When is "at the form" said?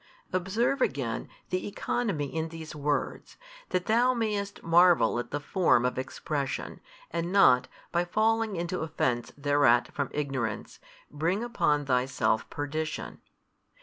5.19-5.85